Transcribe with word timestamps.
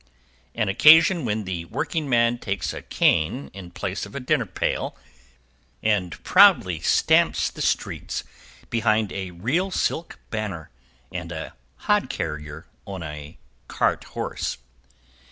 An 0.55 0.67
occasion 0.67 1.25
when 1.25 1.43
the 1.43 1.65
workingman 1.65 2.39
takes 2.39 2.73
a 2.73 2.81
cane 2.81 3.51
in 3.53 3.69
place 3.69 4.03
of 4.03 4.15
a 4.15 4.19
dinner 4.19 4.47
pail 4.47 4.97
and 5.83 6.23
proudly 6.23 6.79
tramps 6.79 7.51
the 7.51 7.61
streets 7.61 8.23
behind 8.71 9.11
a 9.11 9.29
real 9.29 9.69
silk 9.69 10.17
banner 10.31 10.71
and 11.11 11.31
a 11.31 11.53
Hod 11.85 12.09
Carrier 12.09 12.65
on 12.87 13.03
a 13.03 13.37
Cart 13.67 14.05
Horse. 14.17 14.57